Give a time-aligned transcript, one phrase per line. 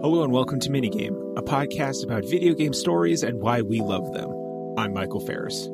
[0.00, 4.12] Hello and welcome to Minigame, a podcast about video game stories and why we love
[4.12, 4.30] them.
[4.78, 5.68] I'm Michael Ferris.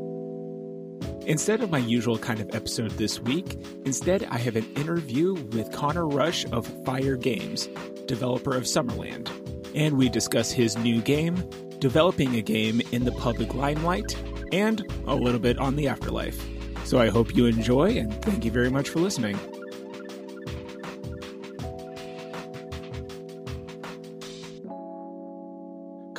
[1.26, 5.70] Instead of my usual kind of episode this week, instead I have an interview with
[5.72, 7.68] Connor Rush of Fyre Games,
[8.06, 9.28] developer of Summerland,
[9.74, 11.46] and we discuss his new game,
[11.78, 14.16] developing a game in the public limelight,
[14.52, 16.42] and a little bit on the afterlife.
[16.86, 19.38] So I hope you enjoy and thank you very much for listening.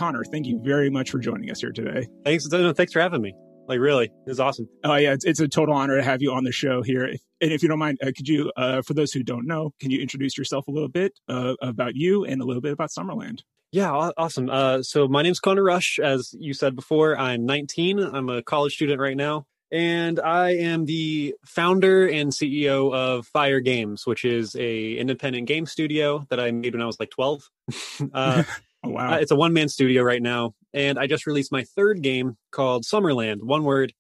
[0.05, 2.07] Connor, thank you very much for joining us here today.
[2.24, 3.34] Thanks, no, thanks for having me.
[3.68, 4.70] Like really, it's awesome.
[4.84, 7.05] Oh yeah, it's, it's, a total honor to have you on the show here.
[7.05, 9.74] If, and if you don't mind, uh, could you, uh, for those who don't know,
[9.80, 12.91] can you introduce yourself a little bit uh, about you and a little bit about
[12.91, 13.40] Summerland?
[13.71, 14.48] Yeah, awesome.
[14.48, 15.98] Uh, so my name's Connor Rush.
[15.98, 17.98] As you said before, I'm 19.
[17.98, 23.60] I'm a college student right now, and I am the founder and CEO of Fyre
[23.60, 27.49] Games, which is a independent game studio that I made when I was like 12.
[28.86, 29.14] oh wow!
[29.14, 32.38] Uh, it's a one man studio right now, and I just released my third game
[32.52, 33.44] called Summerland.
[33.44, 33.94] One word.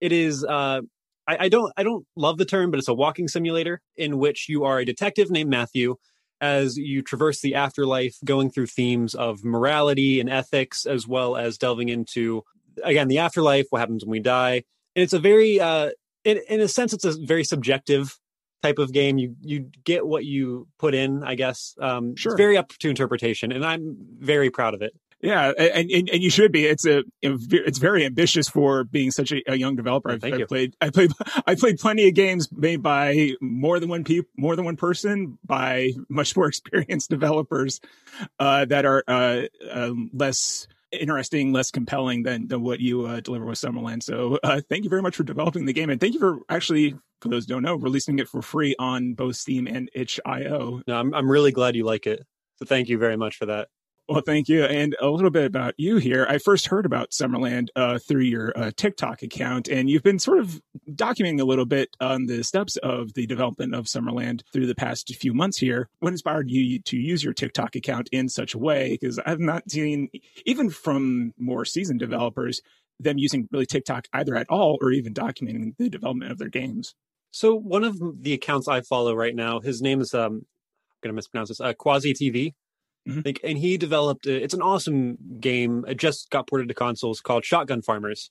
[0.00, 0.44] It is.
[0.44, 0.80] Uh,
[1.26, 1.72] I, I don't.
[1.76, 4.84] I don't love the term, but it's a walking simulator in which you are a
[4.84, 5.96] detective named Matthew
[6.42, 11.56] as you traverse the afterlife, going through themes of morality and ethics, as well as
[11.56, 12.42] delving into,
[12.82, 14.64] again, the afterlife, what happens when we die.
[14.96, 15.90] And it's a very, uh,
[16.24, 18.18] in, in a sense, it's a very subjective
[18.62, 19.18] type of game.
[19.18, 21.74] You you get what you put in, I guess.
[21.80, 22.32] Um, sure.
[22.32, 24.94] It's very up to interpretation, and I'm very proud of it.
[25.22, 26.66] Yeah, and, and, and you should be.
[26.66, 30.10] It's a it's very ambitious for being such a, a young developer.
[30.10, 31.12] I've, I've played I played
[31.46, 35.38] I played plenty of games made by more than one people, more than one person,
[35.44, 37.80] by much more experienced developers
[38.40, 43.44] uh, that are uh, uh, less interesting, less compelling than than what you uh, deliver
[43.44, 44.02] with Summerland.
[44.02, 46.96] So uh, thank you very much for developing the game, and thank you for actually,
[47.22, 50.82] for those who don't know, releasing it for free on both Steam and itch.io.
[50.86, 52.26] No, I'm I'm really glad you like it.
[52.56, 53.68] So thank you very much for that.
[54.08, 54.64] Well, thank you.
[54.64, 56.26] And a little bit about you here.
[56.28, 60.40] I first heard about Summerland uh, through your uh, TikTok account, and you've been sort
[60.40, 64.74] of documenting a little bit on the steps of the development of Summerland through the
[64.74, 65.88] past few months here.
[66.00, 68.98] What inspired you to use your TikTok account in such a way?
[69.00, 70.08] Because I've not seen,
[70.44, 72.60] even from more seasoned developers,
[72.98, 76.94] them using really TikTok either at all or even documenting the development of their games.
[77.32, 80.44] So one of the accounts I follow right now, his name is um, I'm
[81.02, 82.52] gonna mispronounce this, uh, Quasi TV.
[83.08, 83.20] Mm-hmm.
[83.24, 85.84] Like, and he developed a, it's an awesome game.
[85.88, 88.30] It just got ported to consoles called Shotgun Farmers.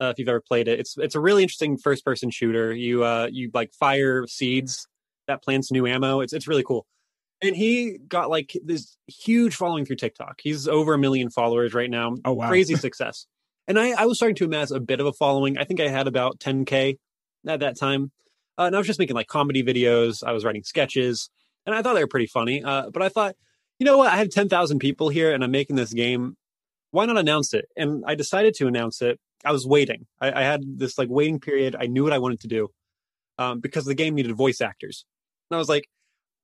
[0.00, 2.72] Uh, if you've ever played it, it's it's a really interesting first person shooter.
[2.72, 4.86] You uh you like fire seeds
[5.26, 6.20] that plants new ammo.
[6.20, 6.86] It's it's really cool.
[7.42, 10.40] And he got like this huge following through TikTok.
[10.42, 12.14] He's over a million followers right now.
[12.24, 13.26] Oh wow, crazy success.
[13.66, 15.58] And I I was starting to amass a bit of a following.
[15.58, 16.98] I think I had about 10k
[17.46, 18.10] at that time.
[18.58, 20.24] Uh, and I was just making like comedy videos.
[20.24, 21.30] I was writing sketches,
[21.64, 22.62] and I thought they were pretty funny.
[22.62, 23.36] Uh, but I thought
[23.78, 24.12] you know what?
[24.12, 26.36] I have 10,000 people here and I'm making this game.
[26.90, 27.66] Why not announce it?
[27.76, 29.20] And I decided to announce it.
[29.44, 30.06] I was waiting.
[30.20, 31.76] I, I had this like waiting period.
[31.78, 32.68] I knew what I wanted to do
[33.38, 35.04] um, because the game needed voice actors.
[35.50, 35.88] And I was like,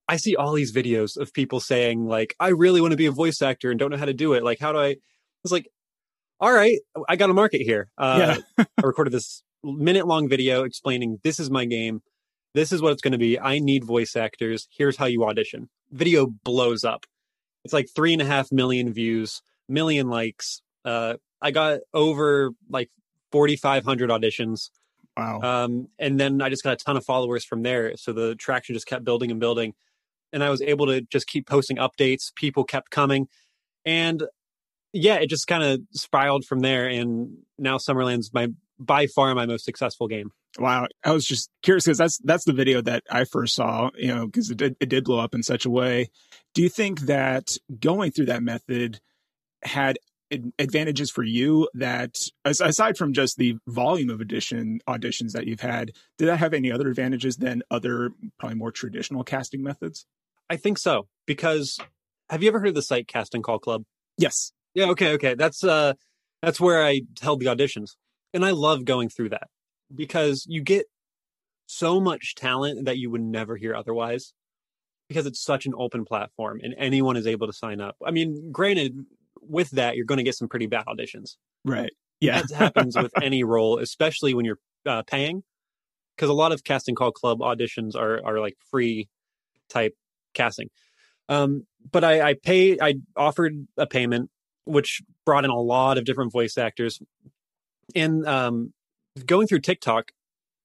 [0.07, 3.13] I see all these videos of people saying like, I really want to be a
[3.13, 4.45] voice actor and don't know how to do it.
[4.45, 4.89] Like, how do I?
[4.89, 4.97] I
[5.43, 5.69] was like,
[6.41, 6.79] all right,
[7.09, 7.91] I got a market here.
[7.99, 8.65] Uh, yeah.
[8.79, 12.03] I recorded this minute long video explaining this is my game.
[12.55, 13.39] This is what it's going to be.
[13.39, 14.69] I need voice actors.
[14.71, 15.69] Here's how you audition.
[15.91, 17.05] Video blows up.
[17.65, 20.63] It's like three and a half million views, million likes.
[20.85, 22.91] Uh, I got over like
[23.33, 24.71] 4,500 auditions.
[25.17, 25.41] Wow.
[25.41, 27.97] Um, and then I just got a ton of followers from there.
[27.97, 29.75] So the traction just kept building and building.
[30.33, 32.35] And I was able to just keep posting updates.
[32.35, 33.29] People kept coming.
[33.85, 34.25] And
[34.93, 36.87] yeah, it just kind of spiraled from there.
[36.89, 38.49] And now Summerland's my
[38.79, 40.31] by far my most successful game.
[40.59, 43.91] Wow, I was just curious because that's that's the video that I first saw.
[43.97, 46.11] You know, because it did, it did blow up in such a way.
[46.55, 49.01] Do you think that going through that method
[49.63, 49.99] had
[50.59, 55.93] advantages for you that aside from just the volume of audition auditions that you've had
[56.19, 60.07] did that have any other advantages than other probably more traditional casting methods
[60.51, 61.79] i think so because
[62.31, 63.85] have you ever heard of the site casting call club
[64.17, 65.93] yes yeah okay okay that's uh
[66.43, 67.91] that's where i held the auditions
[68.35, 69.49] and i love going through that
[69.95, 70.87] because you get
[71.67, 74.33] so much talent that you would never hear otherwise
[75.09, 77.97] because it's such an open platform and anyone is able to sign up.
[78.05, 79.05] I mean, granted,
[79.41, 81.37] with that, you're going to get some pretty bad auditions.
[81.65, 81.93] Right.
[82.21, 82.43] Yeah.
[82.43, 85.43] That happens with any role, especially when you're uh, paying,
[86.17, 89.09] because a lot of casting call club auditions are are like free
[89.69, 89.95] type
[90.33, 90.71] casting.
[91.29, 94.31] Um, but I, I pay, I offered a payment,
[94.65, 97.01] which brought in a lot of different voice actors.
[97.95, 98.73] And um,
[99.27, 100.13] going through TikTok,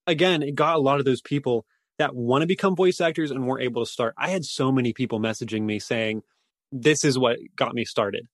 [0.07, 1.65] again, it got a lot of those people
[1.97, 4.15] that want to become voice actors and weren't able to start.
[4.17, 6.23] I had so many people messaging me saying,
[6.71, 8.27] This is what got me started.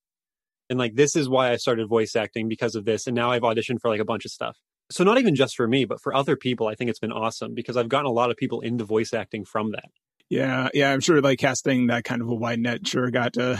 [0.69, 3.05] And like, this is why I started voice acting because of this.
[3.07, 4.57] And now I've auditioned for like a bunch of stuff.
[4.91, 7.53] So, not even just for me, but for other people, I think it's been awesome
[7.53, 9.89] because I've gotten a lot of people into voice acting from that.
[10.29, 10.69] Yeah.
[10.73, 10.91] Yeah.
[10.91, 13.59] I'm sure like casting that kind of a wide net sure got a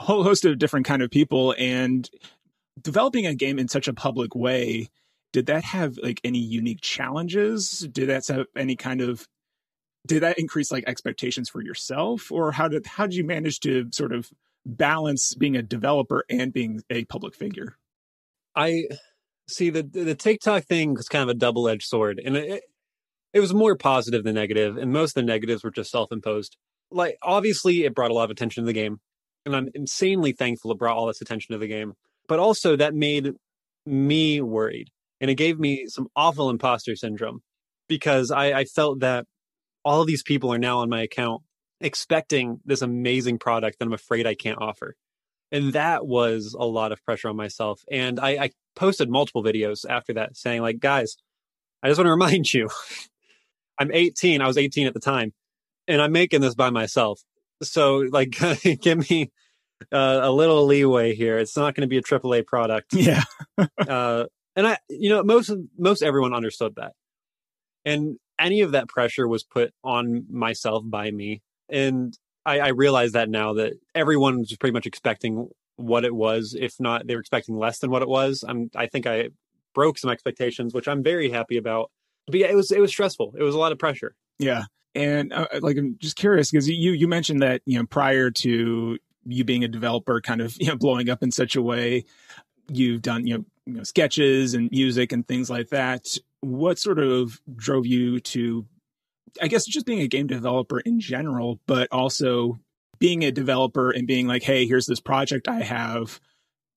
[0.00, 2.08] whole host of different kind of people and
[2.80, 4.88] developing a game in such a public way.
[5.32, 7.86] Did that have like any unique challenges?
[7.92, 9.26] Did that have any kind of
[10.06, 13.86] did that increase like expectations for yourself or how did how did you manage to
[13.92, 14.30] sort of
[14.64, 17.76] balance being a developer and being a public figure
[18.56, 18.84] i
[19.48, 22.62] see the the tiktok thing was kind of a double-edged sword and it,
[23.32, 26.56] it was more positive than negative and most of the negatives were just self-imposed
[26.90, 29.00] like obviously it brought a lot of attention to the game
[29.44, 31.94] and i'm insanely thankful it brought all this attention to the game
[32.30, 33.32] but also that made
[33.84, 34.88] me worried
[35.20, 37.40] and it gave me some awful imposter syndrome
[37.88, 39.26] because i, I felt that
[39.84, 41.42] all these people are now on my account
[41.80, 44.94] expecting this amazing product that I'm afraid I can't offer.
[45.50, 47.80] And that was a lot of pressure on myself.
[47.90, 51.16] And I, I posted multiple videos after that saying, like, guys,
[51.82, 52.68] I just want to remind you,
[53.78, 54.42] I'm 18.
[54.42, 55.32] I was 18 at the time,
[55.88, 57.20] and I'm making this by myself.
[57.62, 58.36] So, like,
[58.80, 59.32] give me
[59.92, 61.38] uh, a little leeway here.
[61.38, 62.94] It's not going to be a AAA product.
[62.94, 63.22] Yeah.
[63.78, 64.24] uh,
[64.56, 66.92] and I, you know, most most everyone understood that,
[67.84, 71.42] and any of that pressure was put on myself by me.
[71.68, 76.56] And I, I realize that now that everyone was pretty much expecting what it was.
[76.58, 78.44] If not, they were expecting less than what it was.
[78.46, 79.30] I'm, I think I
[79.74, 81.90] broke some expectations, which I'm very happy about.
[82.26, 83.34] But yeah, it was it was stressful.
[83.38, 84.14] It was a lot of pressure.
[84.38, 88.30] Yeah, and uh, like I'm just curious because you you mentioned that you know prior
[88.30, 92.04] to you being a developer, kind of you know blowing up in such a way,
[92.68, 96.16] you've done you know, you know sketches and music and things like that.
[96.40, 98.66] What sort of drove you to
[99.40, 102.58] i guess just being a game developer in general but also
[102.98, 106.20] being a developer and being like hey here's this project i have.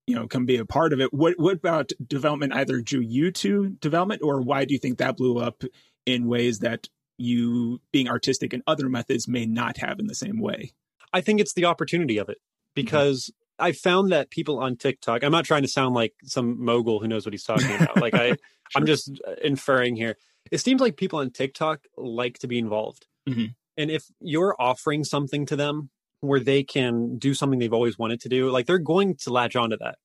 [0.05, 1.13] You know come be a part of it.
[1.13, 5.15] What what about development either drew you to development or why do you think that
[5.15, 5.63] blew up
[6.05, 10.41] in ways that you being artistic in other methods may not have in the same
[10.41, 10.73] way
[11.13, 12.37] i think it's the opportunity of it
[12.75, 16.99] because I found that people on TikTok, I'm not trying to sound like some mogul
[16.99, 17.97] who knows what he's talking about.
[17.97, 18.37] Like I, sure.
[18.75, 19.11] I'm just
[19.43, 20.17] inferring here.
[20.51, 23.05] It seems like people on TikTok like to be involved.
[23.29, 23.45] Mm-hmm.
[23.77, 25.89] And if you're offering something to them
[26.21, 29.55] where they can do something they've always wanted to do, like they're going to latch
[29.55, 29.97] onto that.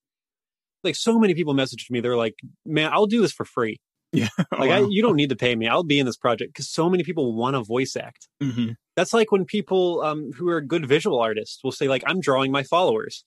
[0.84, 3.80] Like so many people messaged me, they're like, man, I'll do this for free.
[4.12, 4.28] Yeah.
[4.58, 4.84] like wow.
[4.84, 5.68] I, you don't need to pay me.
[5.68, 8.28] I'll be in this project because so many people want to voice act.
[8.42, 8.72] Mm-hmm.
[8.96, 12.50] That's like when people um, who are good visual artists will say, like, I'm drawing
[12.50, 13.24] my followers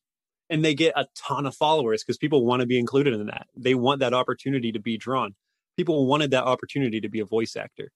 [0.49, 3.47] and they get a ton of followers because people want to be included in that.
[3.55, 5.35] They want that opportunity to be drawn.
[5.77, 7.91] People wanted that opportunity to be a voice actor.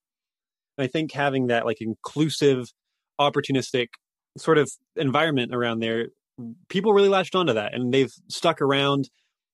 [0.77, 2.71] And I think having that like inclusive,
[3.19, 3.87] opportunistic
[4.37, 6.07] sort of environment around there,
[6.69, 9.09] people really latched onto that and they've stuck around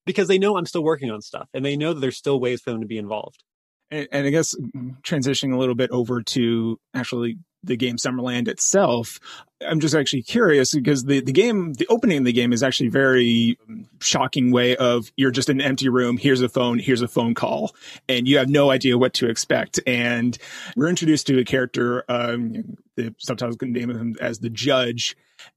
[0.06, 2.62] because they know I'm still working on stuff and they know that there's still ways
[2.62, 3.44] for them to be involved.
[3.90, 4.56] And, and I guess
[5.04, 9.20] transitioning a little bit over to actually the game Summerland itself.
[9.62, 12.90] I'm just actually curious because the, the game, the opening of the game is actually
[12.90, 13.58] very
[14.00, 16.18] shocking way of you're just in an empty room.
[16.18, 16.80] Here's a phone.
[16.80, 17.76] Here's a phone call
[18.10, 19.80] and you have no idea what to expect.
[19.86, 20.38] And
[20.76, 25.16] we're introduced to a character, um, the subtitles can name him as the judge.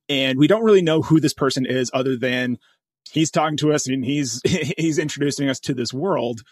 [0.08, 2.58] And we don't really know who this person is other than
[3.10, 4.40] he's talking to us and he's,
[4.78, 6.42] he's introducing us to this world.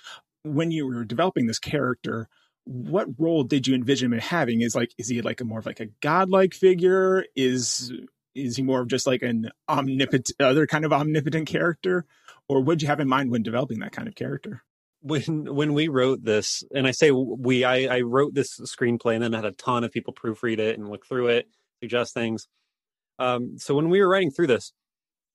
[0.44, 2.28] When you were developing this character,
[2.64, 4.60] what role did you envision him having?
[4.60, 7.24] Is like is he like a more of like a godlike figure?
[7.34, 7.92] Is
[8.34, 12.06] is he more of just like an omnipotent other kind of omnipotent character?
[12.48, 14.62] Or what did you have in mind when developing that kind of character?
[15.00, 19.24] When when we wrote this, and I say we, I, I wrote this screenplay and
[19.24, 21.48] then had a ton of people proofread it and look through it,
[21.82, 22.46] suggest things.
[23.18, 24.72] Um, so when we were writing through this,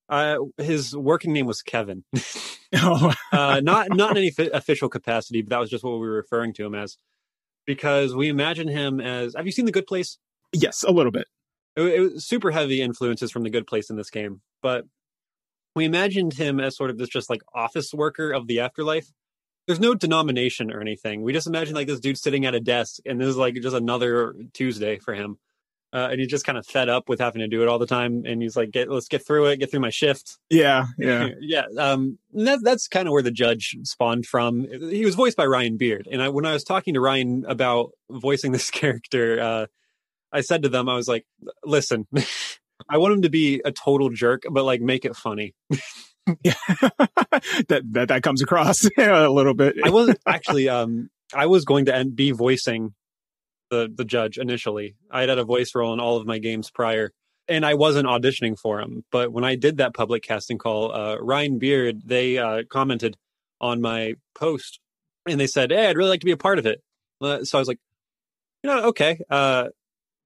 [0.08, 2.04] uh, his working name was Kevin.
[2.76, 3.12] oh.
[3.32, 6.14] uh, not not in any fi- official capacity, but that was just what we were
[6.14, 6.96] referring to him as
[7.66, 9.34] because we imagine him as.
[9.36, 10.18] Have you seen The Good Place?
[10.52, 11.26] Yes, a little bit.
[11.76, 14.84] It, it was super heavy influences from The Good Place in this game, but
[15.76, 19.12] we imagined him as sort of this just like office worker of the afterlife.
[19.66, 21.22] There's no denomination or anything.
[21.22, 23.76] We just imagine like this dude sitting at a desk, and this is like just
[23.76, 25.38] another Tuesday for him.
[25.92, 27.86] Uh, and he's just kind of fed up with having to do it all the
[27.86, 28.24] time.
[28.26, 30.38] And he's like, get, let's get through it, get through my shift.
[30.50, 31.64] Yeah, yeah, yeah.
[31.78, 34.66] Um, that, that's kind of where the judge spawned from.
[34.68, 37.92] He was voiced by Ryan Beard, and I, when I was talking to Ryan about
[38.10, 39.66] voicing this character, uh,
[40.30, 41.26] I said to them, I was like,
[41.64, 42.06] listen,
[42.88, 45.54] I want him to be a total jerk, but like make it funny.
[46.44, 46.52] yeah,
[47.68, 49.76] that that that comes across a little bit.
[49.82, 50.68] I wasn't actually.
[50.68, 52.94] Um, I was going to end, be voicing
[53.70, 54.96] the the judge initially.
[55.10, 57.12] I had had a voice role in all of my games prior,
[57.48, 59.04] and I wasn't auditioning for him.
[59.10, 63.16] But when I did that public casting call, uh, Ryan Beard they uh, commented
[63.60, 64.80] on my post,
[65.26, 66.82] and they said, "Hey, I'd really like to be a part of it."
[67.20, 67.80] Uh, so I was like,
[68.62, 69.68] "You know, okay." Uh,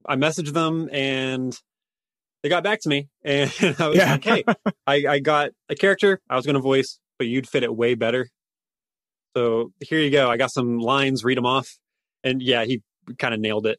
[0.07, 1.57] I messaged them, and
[2.43, 4.13] they got back to me, and I was yeah.
[4.13, 4.45] like, "Hey,
[4.87, 7.95] I, I got a character I was going to voice, but you'd fit it way
[7.95, 8.29] better."
[9.37, 10.31] So here you go.
[10.31, 11.25] I got some lines.
[11.25, 11.79] Read them off,
[12.23, 12.83] and yeah, he
[13.19, 13.79] kind of nailed it.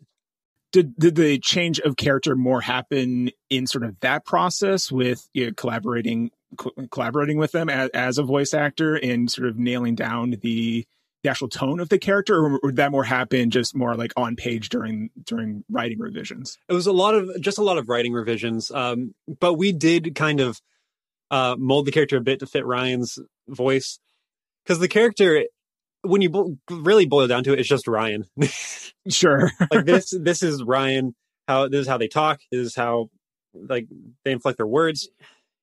[0.72, 5.48] Did did the change of character more happen in sort of that process with you
[5.48, 9.96] know, collaborating co- collaborating with them as, as, a voice actor and sort of nailing
[9.96, 10.86] down the
[11.24, 14.36] the actual tone of the character, or would that more happen just more like on
[14.36, 16.58] page during during writing revisions?
[16.68, 20.16] It was a lot of just a lot of writing revisions, um, but we did
[20.16, 20.60] kind of
[21.32, 24.00] uh, mold the character a bit to fit Ryan's voice
[24.64, 25.44] because the character
[26.04, 28.26] when you bo- really boil down to it, it's just Ryan.
[29.10, 29.52] sure.
[29.72, 31.16] like this, this is Ryan.
[31.48, 32.40] How this is how they talk.
[32.52, 33.10] This is how
[33.54, 33.88] like
[34.24, 35.10] they inflect their words.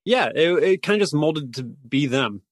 [0.05, 2.43] Yeah, it, it kind of just molded to be them.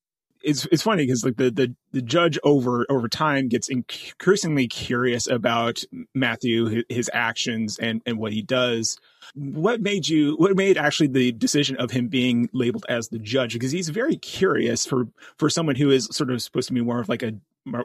[0.43, 5.27] It's it's funny because like the, the the judge over over time gets increasingly curious
[5.27, 5.83] about
[6.15, 8.99] Matthew, his actions, and and what he does.
[9.35, 10.37] What made you?
[10.37, 13.53] What made actually the decision of him being labeled as the judge?
[13.53, 17.01] Because he's very curious for for someone who is sort of supposed to be more
[17.01, 17.35] of like a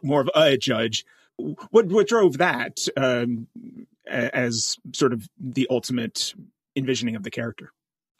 [0.02, 1.06] more of a judge.
[1.38, 3.48] What what drove that um,
[4.08, 6.34] as sort of the ultimate
[6.76, 7.72] envisioning of the character?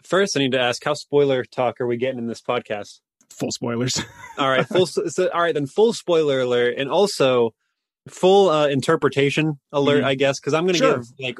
[0.04, 3.00] First, I need to ask, how spoiler talk are we getting in this podcast?
[3.40, 4.02] Full spoilers.
[4.38, 4.86] all right, full.
[4.86, 7.52] So, all right, then full spoiler alert, and also
[8.08, 10.08] full uh, interpretation alert, mm-hmm.
[10.08, 10.98] I guess, because I'm going to sure.
[10.98, 11.38] give like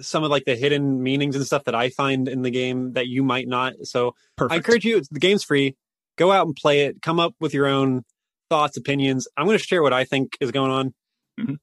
[0.00, 3.06] some of like the hidden meanings and stuff that I find in the game that
[3.06, 3.74] you might not.
[3.82, 4.52] So Perfect.
[4.52, 5.02] I encourage you.
[5.10, 5.76] The game's free.
[6.16, 7.02] Go out and play it.
[7.02, 8.02] Come up with your own
[8.50, 9.28] thoughts, opinions.
[9.36, 10.94] I'm going to share what I think is going on.
[11.40, 11.54] Mm-hmm.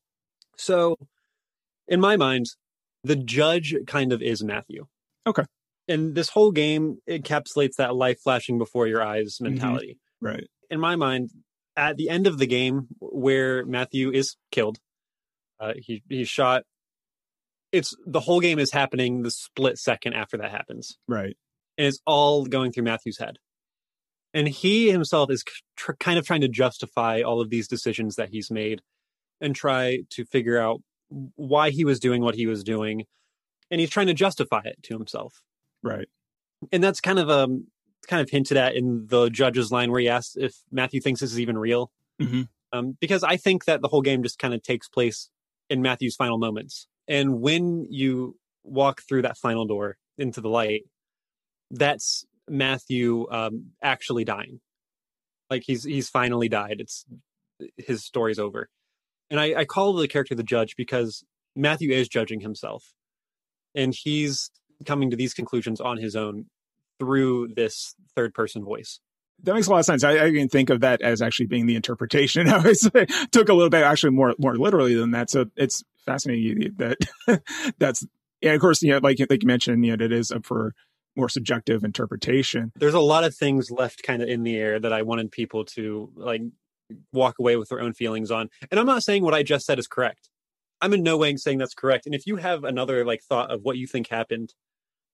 [0.58, 0.98] So,
[1.88, 2.48] in my mind,
[3.04, 4.86] the judge kind of is Matthew.
[5.28, 5.44] Okay.
[5.90, 9.46] And this whole game encapsulates that life flashing before your eyes mm-hmm.
[9.46, 9.98] mentality.
[10.24, 10.26] Mm-hmm.
[10.26, 10.48] Right.
[10.70, 11.32] In my mind,
[11.76, 14.78] at the end of the game, where Matthew is killed,
[15.60, 16.64] uh, he he's shot.
[17.72, 20.98] It's the whole game is happening the split second after that happens.
[21.08, 21.36] Right.
[21.78, 23.38] And it's all going through Matthew's head
[24.34, 25.44] and he himself is
[25.76, 28.82] tr- kind of trying to justify all of these decisions that he's made
[29.42, 30.82] and try to figure out
[31.36, 33.06] why he was doing what he was doing
[33.72, 35.42] and he's trying to justify it to himself
[35.84, 36.08] right
[36.72, 37.68] and that's kind of um
[38.08, 41.32] kind of hinted at in the judge's line where he asks if matthew thinks this
[41.32, 42.44] is even real mm-hmm.
[42.74, 45.30] um, because i think that the whole game just kind of takes place
[45.70, 50.84] in matthew's final moments and when you walk through that final door into the light
[51.72, 54.60] that's Matthew um, actually dying.
[55.50, 56.78] Like he's he's finally died.
[56.80, 57.06] It's
[57.78, 58.70] his story's over.
[59.30, 61.24] And I, I call the character the judge because
[61.56, 62.94] Matthew is judging himself.
[63.76, 64.50] And he's
[64.86, 66.46] coming to these conclusions on his own
[67.00, 69.00] through this third person voice.
[69.44, 70.04] That makes a lot of sense.
[70.04, 72.50] I, I didn't think of that as actually being the interpretation.
[72.50, 72.90] I was
[73.32, 75.30] took a little bit actually more more literally than that.
[75.30, 76.98] So it's fascinating that
[77.80, 78.06] that's
[78.42, 80.74] and of course, you know, like like you mentioned, you know, it is up for
[81.16, 82.72] more subjective interpretation.
[82.76, 85.66] There's a lot of things left kind of in the air that I wanted people
[85.66, 86.42] to like
[87.12, 88.50] walk away with their own feelings on.
[88.72, 90.30] And I'm not saying what I just said is correct.
[90.82, 92.06] I'm in no way saying that's correct.
[92.06, 94.54] And if you have another like thought of what you think happened,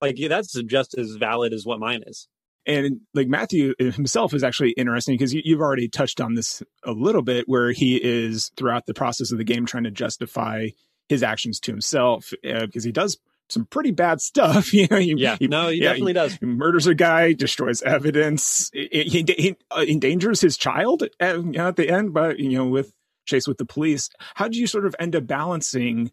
[0.02, 2.28] like yeah, that's just as valid as what mine is.
[2.68, 6.94] And like Matthew himself is actually interesting because you, have already touched on this a
[6.94, 10.70] little bit, where he is throughout the process of the game trying to justify
[11.08, 13.18] his actions to himself uh, because he does
[13.50, 14.74] some pretty bad stuff.
[14.74, 16.34] you know, he, yeah, he, no, he yeah, definitely does.
[16.36, 21.68] He murders a guy, destroys evidence, he, he uh, endangers his child at, you know,
[21.68, 22.94] at, the end, but you know, with
[23.26, 24.10] chase with the police.
[24.36, 26.12] How do you sort of end up balancing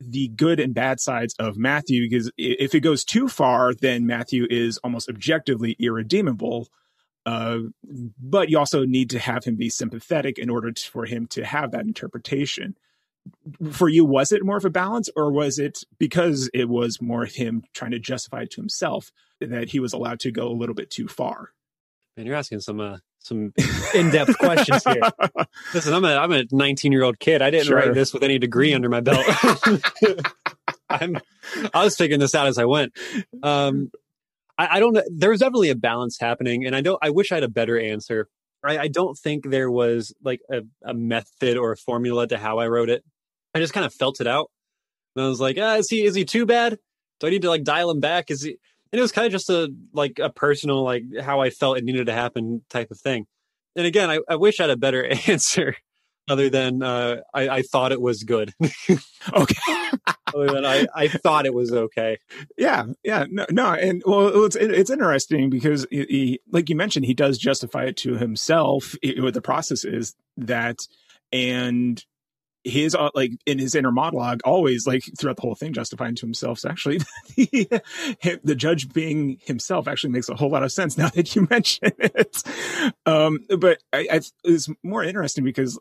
[0.00, 2.08] the good and bad sides of Matthew?
[2.08, 6.68] Because if it goes too far, then Matthew is almost objectively irredeemable.
[7.26, 7.58] Uh,
[8.20, 11.44] but you also need to have him be sympathetic in order to, for him to
[11.44, 12.74] have that interpretation
[13.72, 17.24] for you was it more of a balance or was it because it was more
[17.24, 20.52] of him trying to justify it to himself that he was allowed to go a
[20.52, 21.50] little bit too far
[22.18, 23.54] man you're asking some uh, some
[23.94, 25.00] in-depth questions here
[25.74, 27.76] listen i'm a i'm a 19 year old kid i didn't sure.
[27.76, 29.24] write this with any degree under my belt
[30.90, 31.18] I'm,
[31.74, 32.92] I was figuring this out as I went.
[33.42, 33.90] Um,
[34.56, 35.02] I, I don't know.
[35.10, 36.98] There was definitely a balance happening, and I don't.
[37.02, 38.28] I wish I had a better answer.
[38.64, 42.58] I, I don't think there was like a, a method or a formula to how
[42.58, 43.04] I wrote it.
[43.54, 44.50] I just kind of felt it out,
[45.14, 46.78] and I was like, ah, is he is he too bad?
[47.20, 48.30] Do I need to like dial him back?
[48.30, 48.56] Is he?
[48.92, 51.84] And it was kind of just a like a personal like how I felt it
[51.84, 53.26] needed to happen type of thing.
[53.76, 55.76] And again, I, I wish I had a better answer
[56.28, 58.52] other than uh, I, I thought it was good.
[59.32, 59.56] okay.
[60.34, 62.18] other than I, I thought it was okay.
[62.56, 67.06] Yeah, yeah, no, no, and well, it's it's interesting because he, he, like you mentioned,
[67.06, 68.94] he does justify it to himself.
[69.18, 70.78] what the process is that,
[71.32, 72.04] and
[72.64, 76.26] his uh, like in his inner monologue, always like throughout the whole thing, justifying to
[76.26, 76.58] himself.
[76.58, 76.98] So actually,
[77.36, 81.46] the, the judge being himself actually makes a whole lot of sense now that you
[81.50, 82.42] mention it.
[83.06, 85.78] Um, but I, I, it's more interesting because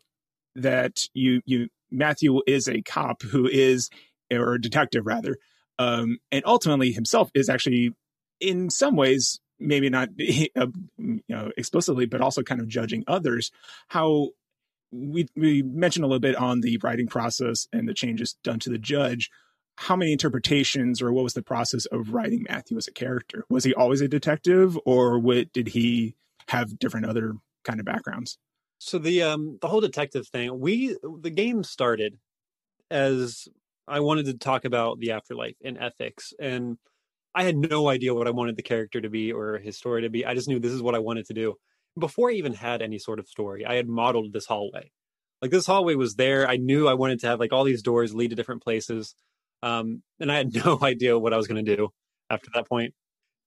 [0.55, 3.89] that you you Matthew is a cop who is
[4.31, 5.37] or a detective rather,
[5.79, 7.93] um, and ultimately himself is actually
[8.39, 10.09] in some ways maybe not
[10.55, 10.67] uh,
[10.97, 13.51] you know explicitly but also kind of judging others
[13.87, 14.29] how
[14.91, 18.69] we we mentioned a little bit on the writing process and the changes done to
[18.69, 19.29] the judge
[19.79, 23.63] how many interpretations or what was the process of writing Matthew as a character was
[23.63, 26.15] he always a detective or what did he
[26.49, 28.37] have different other kind of backgrounds
[28.79, 32.17] so the um the whole detective thing, we the game started
[32.91, 33.47] as
[33.87, 36.77] I wanted to talk about the afterlife and ethics and
[37.33, 40.09] I had no idea what I wanted the character to be or his story to
[40.09, 40.25] be.
[40.25, 41.55] I just knew this is what I wanted to do.
[41.97, 44.91] Before I even had any sort of story, I had modeled this hallway.
[45.41, 46.47] Like this hallway was there.
[46.47, 49.15] I knew I wanted to have like all these doors lead to different places.
[49.63, 51.89] Um, and I had no idea what I was going to do
[52.29, 52.93] after that point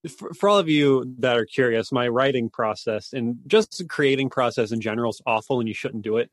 [0.08, 4.72] for, for all of you that are curious, my writing process and just creating process
[4.72, 6.30] in general is awful, and you shouldn't do it.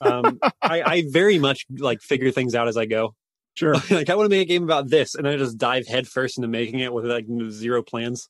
[0.00, 3.14] um, I, I very much like figure things out as I go.
[3.54, 3.74] Sure.
[3.90, 6.48] like I want to make a game about this, and I just dive headfirst into
[6.48, 8.28] making it with like zero plans.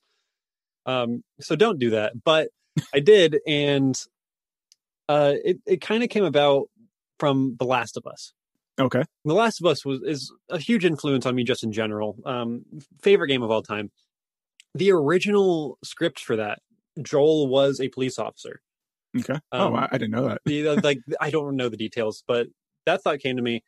[0.87, 2.13] Um, so don't do that.
[2.25, 2.49] But
[2.95, 3.99] I did, and
[5.09, 6.68] uh, it it kind of came about
[7.18, 8.33] from The Last of Us.
[8.79, 9.05] Okay.
[9.25, 12.16] The Last of Us was is a huge influence on me just in general.
[12.25, 12.64] Um,
[13.03, 13.90] favorite game of all time
[14.75, 16.61] the original script for that,
[17.03, 18.61] Joel was a police officer.
[19.18, 19.38] Okay.
[19.53, 20.40] Oh, um, oh, I didn't know that.
[20.44, 22.47] the, like, I don't know the details, but
[22.87, 23.62] that thought came to me.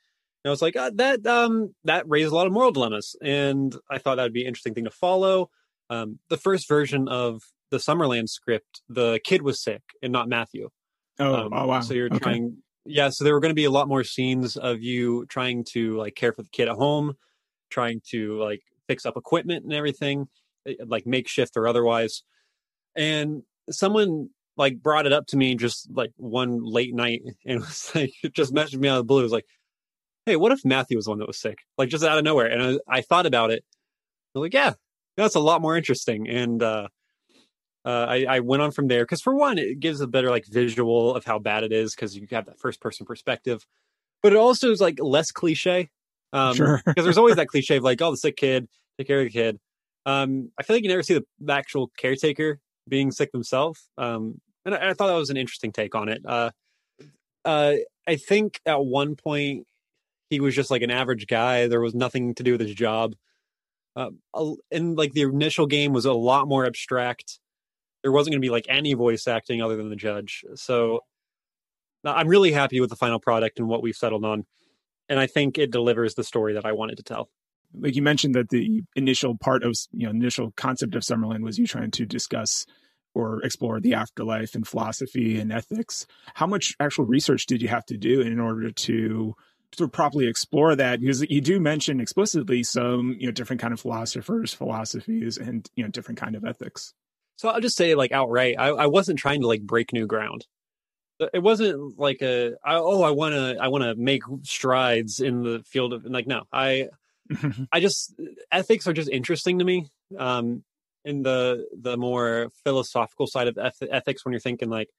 [0.44, 3.74] And I was like, uh, that um, that raised a lot of moral dilemmas, and
[3.88, 5.50] I thought that would be an interesting thing to follow.
[5.88, 10.68] Um, the first version of the Summerland script, the kid was sick and not Matthew.
[11.18, 11.80] Oh, um, oh wow!
[11.80, 12.18] So you're okay.
[12.18, 13.08] trying, yeah.
[13.08, 16.14] So there were going to be a lot more scenes of you trying to like
[16.14, 17.14] care for the kid at home,
[17.70, 20.28] trying to like fix up equipment and everything.
[20.66, 22.22] Eh, like makeshift or otherwise.
[22.94, 27.90] And someone like brought it up to me just like one late night and was
[27.94, 29.20] like, just messaged me out of the blue.
[29.20, 29.46] It was like,
[30.26, 31.58] hey, what if Matthew was the one that was sick?
[31.78, 32.46] Like just out of nowhere.
[32.46, 33.64] And I, I thought about it.
[34.35, 34.74] I was like, yeah,
[35.16, 36.28] that's a lot more interesting.
[36.28, 36.88] And uh,
[37.85, 40.47] uh, I, I went on from there because for one, it gives a better like
[40.47, 43.66] visual of how bad it is because you have that first person perspective.
[44.23, 45.90] But it also is like less cliche.
[46.33, 46.83] Um, sure.
[46.87, 48.68] Because there's always that cliche of like, oh, the sick kid,
[48.99, 49.59] take care of the kid.
[50.07, 53.88] Um, I feel like you never see the, the actual caretaker being sick themselves.
[53.99, 56.23] Um, and I, I, thought that was an interesting take on it.
[56.25, 56.51] Uh,
[57.45, 57.75] uh,
[58.07, 59.66] I think at one point
[60.31, 61.66] he was just like an average guy.
[61.66, 63.14] There was nothing to do with his job.
[63.95, 64.11] Uh,
[64.71, 67.38] and like the initial game was a lot more abstract.
[68.02, 70.44] There wasn't going to be like any voice acting other than the judge.
[70.54, 71.00] So
[72.04, 74.44] I'm really happy with the final product and what we've settled on.
[75.08, 77.28] And I think it delivers the story that I wanted to tell
[77.74, 81.58] like you mentioned that the initial part of you know initial concept of Summerland was
[81.58, 82.66] you trying to discuss
[83.14, 86.06] or explore the afterlife and philosophy and ethics.
[86.34, 89.34] How much actual research did you have to do in order to
[89.72, 91.00] to properly explore that?
[91.00, 95.84] Because you do mention explicitly some you know different kind of philosophers, philosophies, and you
[95.84, 96.94] know different kind of ethics.
[97.42, 100.46] So I'll just say like outright, I, I wasn't trying to like break new ground.
[101.35, 105.42] It wasn't like a I, oh I want to I want to make strides in
[105.42, 106.87] the field of like no I
[107.72, 108.14] I just
[108.52, 109.88] ethics are just interesting to me.
[110.16, 110.62] Um,
[111.05, 114.90] in the the more philosophical side of eth- ethics, when you're thinking like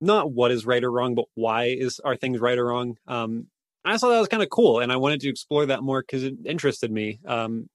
[0.00, 2.96] not what is right or wrong, but why is are things right or wrong.
[3.08, 3.48] Um,
[3.84, 6.22] I thought that was kind of cool, and I wanted to explore that more because
[6.22, 7.18] it interested me.
[7.26, 7.66] Um,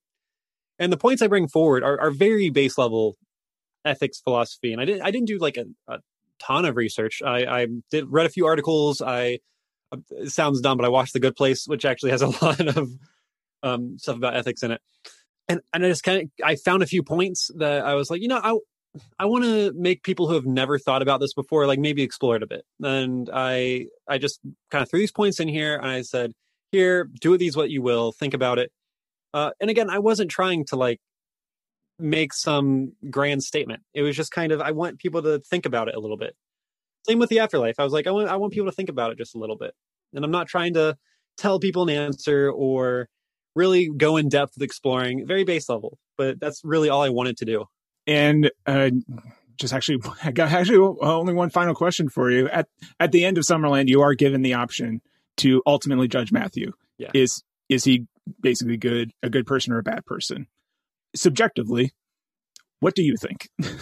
[0.79, 3.17] and the points I bring forward are, are very base level
[3.87, 5.99] ethics philosophy, and I didn't I didn't do like a, a
[6.39, 7.21] ton of research.
[7.25, 9.01] I, I did read a few articles.
[9.01, 9.39] I
[10.11, 12.89] it sounds dumb, but I watched The Good Place, which actually has a lot of
[13.63, 14.81] um, stuff about ethics in it.
[15.47, 18.21] And and I just kind of I found a few points that I was like,
[18.21, 18.57] you know, I
[19.19, 22.35] I want to make people who have never thought about this before, like maybe explore
[22.35, 22.65] it a bit.
[22.81, 24.39] And I I just
[24.71, 26.33] kind of threw these points in here, and I said,
[26.71, 28.71] here, do with these what you will, think about it.
[29.33, 30.99] Uh, and again, I wasn't trying to like
[31.99, 33.81] make some grand statement.
[33.93, 36.35] It was just kind of I want people to think about it a little bit.
[37.07, 37.75] Same with the afterlife.
[37.79, 39.57] I was like, I want I want people to think about it just a little
[39.57, 39.73] bit.
[40.13, 40.97] And I'm not trying to
[41.37, 43.07] tell people an answer or
[43.55, 45.97] really go in depth with exploring, very base level.
[46.17, 47.65] But that's really all I wanted to do.
[48.05, 48.91] And uh,
[49.57, 52.47] just actually, I got actually only one final question for you.
[52.49, 52.67] At
[52.99, 55.01] at the end of Summerland, you are given the option
[55.37, 56.73] to ultimately judge Matthew.
[56.97, 57.11] Yeah.
[57.13, 58.07] Is is he
[58.41, 60.47] basically good, a good person or a bad person?
[61.17, 61.91] Subjectively,
[62.79, 63.49] what do you think?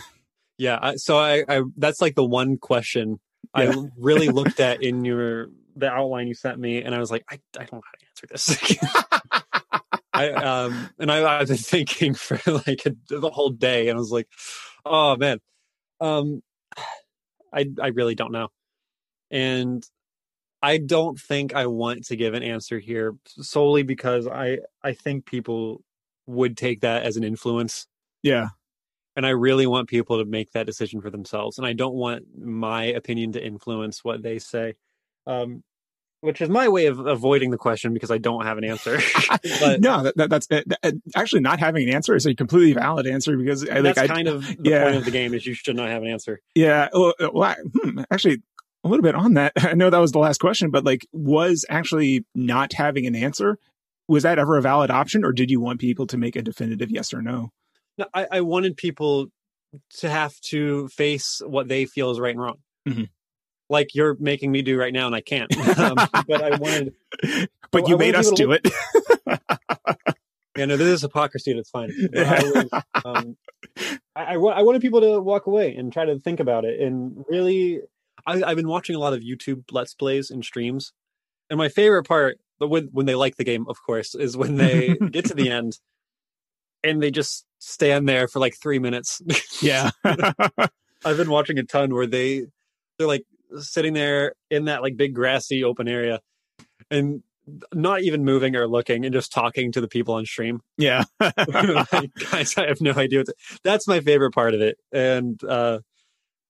[0.57, 3.19] Yeah, I, so I, I that's like the one question
[3.57, 3.73] Yeah.
[3.73, 7.25] I really looked at in your the outline you sent me, and I was like,
[7.29, 9.43] I, I don't know how to answer this.
[10.13, 13.99] I um and I, I've been thinking for like a, the whole day, and I
[13.99, 14.29] was like,
[14.85, 15.39] oh man,
[15.99, 16.41] um,
[17.53, 18.47] I I really don't know,
[19.29, 19.85] and
[20.61, 25.25] I don't think I want to give an answer here solely because I I think
[25.25, 25.83] people
[26.27, 27.87] would take that as an influence
[28.25, 28.47] yeah.
[29.15, 31.57] and I really want people to make that decision for themselves.
[31.57, 34.73] And I don't want my opinion to influence what they say,
[35.27, 35.63] um,
[36.21, 38.97] which is my way of avoiding the question because I don't have an answer.
[39.59, 40.65] but no, that, that, that's that,
[41.15, 44.13] actually not having an answer is a completely valid answer because I that's like I,
[44.13, 44.83] kind of the yeah.
[44.83, 46.41] point of the game is you should not have an answer.
[46.55, 46.89] Yeah.
[46.91, 48.41] Well, uh, well I, hmm, actually,
[48.83, 49.53] a little bit on that.
[49.55, 53.59] I know that was the last question, but like, was actually not having an answer,
[54.07, 56.91] was that ever a valid option or did you want people to make a definitive
[56.91, 57.51] yes or no?
[57.97, 59.27] No, I, I wanted people
[59.97, 62.57] to have to face what they feel is right and wrong.
[62.87, 63.09] Mhm.
[63.69, 65.51] Like you're making me do right now, and I can't.
[65.77, 65.95] Um,
[66.27, 66.93] but I wanted,
[67.71, 68.67] But I you wanted made us do it.
[70.57, 71.53] yeah, know, this is hypocrisy.
[71.53, 71.91] That's fine.
[72.13, 73.37] But I, was, um,
[74.15, 77.25] I, I, I wanted people to walk away and try to think about it and
[77.29, 77.81] really.
[78.27, 80.93] I, I've been watching a lot of YouTube Let's Plays and streams,
[81.49, 84.55] and my favorite part, but when when they like the game, of course, is when
[84.55, 85.79] they get to the end
[86.83, 89.21] and they just stand there for like three minutes.
[89.61, 89.91] yeah.
[90.03, 92.45] I've been watching a ton where they
[92.97, 93.25] they're like
[93.59, 96.21] sitting there in that like big grassy open area
[96.89, 97.21] and
[97.73, 100.61] not even moving or looking and just talking to the people on stream.
[100.77, 101.03] yeah.
[101.19, 104.77] like, guys, I have no idea what to, that's my favorite part of it.
[104.91, 105.79] And uh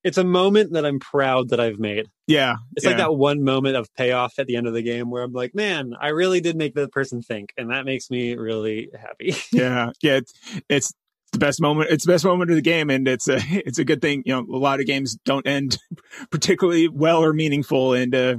[0.05, 2.05] it's a moment that I'm proud that I've made.
[2.27, 2.57] yeah.
[2.75, 2.91] It's yeah.
[2.91, 5.55] like that one moment of payoff at the end of the game where I'm like,
[5.55, 9.35] man, I really did make the person think, and that makes me really happy.
[9.51, 9.89] yeah.
[10.03, 10.17] Yeah.
[10.17, 10.33] It's,
[10.69, 10.93] it's
[11.31, 11.89] the best moment.
[11.89, 12.91] It's the best moment of the game.
[12.91, 14.21] And it's a, it's a good thing.
[14.27, 15.79] You know, a lot of games don't end
[16.29, 17.93] particularly well or meaningful.
[17.93, 18.35] And, uh,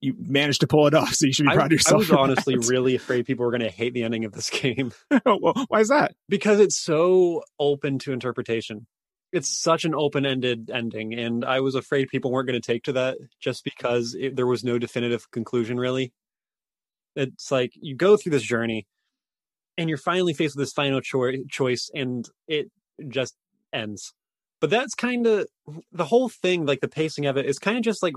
[0.00, 1.14] you managed to pull it off.
[1.14, 1.94] So you should be I, proud of yourself.
[1.94, 2.68] I was honestly that.
[2.68, 4.92] really afraid people were going to hate the ending of this game.
[5.24, 6.14] Well, Why is that?
[6.28, 8.86] because it's so open to interpretation.
[9.32, 12.92] It's such an open-ended ending, and I was afraid people weren't going to take to
[12.94, 15.78] that just because it, there was no definitive conclusion.
[15.78, 16.12] Really,
[17.14, 18.86] it's like you go through this journey,
[19.78, 22.70] and you're finally faced with this final cho- choice, and it
[23.08, 23.36] just
[23.72, 24.12] ends.
[24.60, 25.46] But that's kind of
[25.92, 26.66] the whole thing.
[26.66, 28.14] Like the pacing of it is kind of just like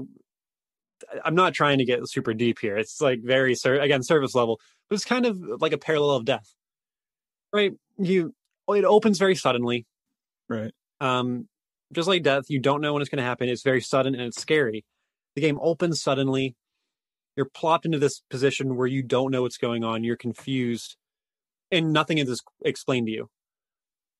[1.23, 2.77] I'm not trying to get super deep here.
[2.77, 6.53] It's like very again service level, but it's kind of like a parallel of death,
[7.51, 7.73] right?
[7.97, 8.33] You
[8.69, 9.85] it opens very suddenly,
[10.49, 10.71] Right.
[11.03, 11.47] Um,
[11.93, 12.45] just like death.
[12.47, 13.49] You don't know when it's going to happen.
[13.49, 14.85] It's very sudden and it's scary.
[15.35, 16.55] The game opens suddenly.
[17.35, 20.03] You're plopped into this position where you don't know what's going on.
[20.03, 20.95] You're confused,
[21.71, 23.29] and nothing is explained to you.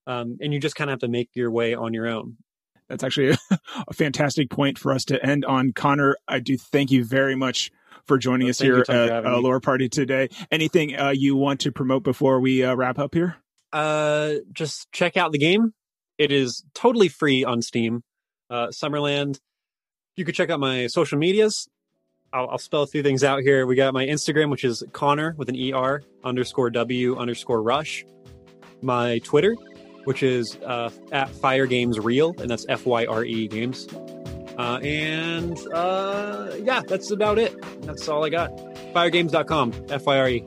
[0.08, 2.38] Um, and you just kind of have to make your way on your own.
[2.90, 3.38] That's actually a,
[3.88, 5.74] a fantastic point for us to end on.
[5.74, 7.72] Connor, I do thank you very much
[8.06, 9.44] for joining Oh, us here at having uh, me.
[9.44, 10.30] Lore Party today.
[10.52, 13.38] Anything uh, you want to promote before we uh, wrap up here?
[13.72, 15.74] uh just check out the game
[16.24, 18.04] it is totally free on steam.
[18.50, 19.40] Uh summerland
[20.16, 21.68] you could check out my social medias.
[22.32, 23.68] I'll, I'll spell a few things out here.
[23.68, 28.06] We got my instagram which is connor with an er underscore w underscore rush.
[28.82, 29.56] My twitter
[30.06, 33.88] which is uh at fyre games real and that's f-y-r-e games.
[34.58, 37.54] Uh and uh yeah that's about it.
[37.82, 38.52] That's all i got.
[38.94, 40.46] Fyregames.com f-y-r-e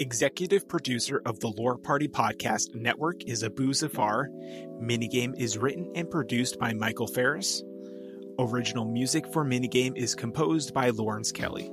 [0.00, 4.28] Executive producer of the Lore Party Podcast Network is Abu Zafar.
[4.80, 7.64] Minigame is written and produced by Michael Ferris.
[8.38, 11.72] Original music for Minigame is composed by Lawrence Kelly.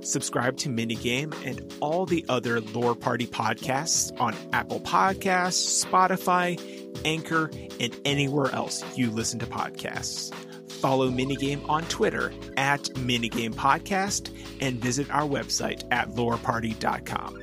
[0.00, 6.56] Subscribe to Minigame and all the other Lore Party podcasts on Apple Podcasts, Spotify,
[7.04, 7.50] Anchor,
[7.80, 10.32] and anywhere else you listen to podcasts.
[10.70, 17.42] Follow Minigame on Twitter at Minigame Podcast and visit our website at loreparty.com.